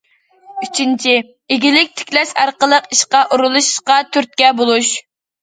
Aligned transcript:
ئۈچىنچى، 0.61 1.13
ئىگىلىك 1.55 1.91
تىكلەش 1.99 2.31
ئارقىلىق 2.45 2.89
ئىشقا 2.97 3.23
ئورۇنلىشىشقا 3.37 4.01
تۈرتكە 4.19 4.53
بولۇش. 4.65 4.93